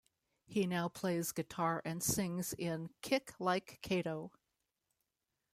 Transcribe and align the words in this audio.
He 0.47 0.65
now 0.65 0.89
plays 0.89 1.31
guitar 1.31 1.79
and 1.85 2.01
sings 2.01 2.53
in 2.53 2.89
Kick 3.03 3.35
Like 3.39 3.77
Kato. 3.83 4.31